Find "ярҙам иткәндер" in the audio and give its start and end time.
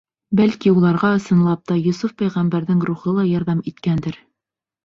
3.33-4.19